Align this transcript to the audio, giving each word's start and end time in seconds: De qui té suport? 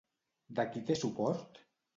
De 0.59 0.65
qui 0.71 0.83
té 0.89 0.97
suport? 1.03 1.65